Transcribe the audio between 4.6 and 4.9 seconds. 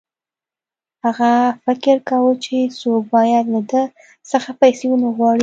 پیسې